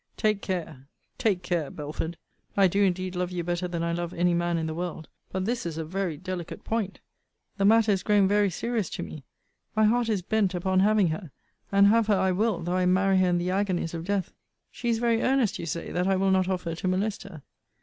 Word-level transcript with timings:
Take 0.17 0.41
care 0.41 0.87
take 1.19 1.43
care, 1.43 1.69
Belford 1.69 2.17
I 2.57 2.67
do 2.67 2.81
indeed 2.81 3.15
love 3.15 3.29
you 3.29 3.43
better 3.43 3.67
than 3.67 3.83
I 3.83 3.93
love 3.93 4.15
any 4.15 4.33
man 4.33 4.57
in 4.57 4.65
the 4.65 4.73
world: 4.73 5.07
but 5.31 5.45
this 5.45 5.63
is 5.63 5.77
a 5.77 5.85
very 5.85 6.17
delicate 6.17 6.63
point. 6.63 7.01
The 7.57 7.65
matter 7.65 7.91
is 7.91 8.01
grown 8.01 8.27
very 8.27 8.49
serious 8.49 8.89
to 8.89 9.03
me. 9.03 9.25
My 9.75 9.83
heart 9.83 10.09
is 10.09 10.23
bent 10.23 10.55
upon 10.55 10.79
having 10.79 11.09
her. 11.09 11.29
And 11.71 11.85
have 11.85 12.07
her 12.07 12.17
I 12.17 12.31
will, 12.31 12.63
though 12.63 12.77
I 12.77 12.87
marry 12.87 13.19
her 13.19 13.29
in 13.29 13.37
the 13.37 13.51
agonies 13.51 13.93
of 13.93 14.03
death. 14.05 14.33
She 14.71 14.89
is 14.89 14.97
very 14.97 15.21
earnest, 15.21 15.59
you 15.59 15.67
say, 15.67 15.91
that 15.91 16.07
I 16.07 16.15
will 16.15 16.31
not 16.31 16.49
offer 16.49 16.73
to 16.73 16.87
molest 16.87 17.21
her. 17.21 17.43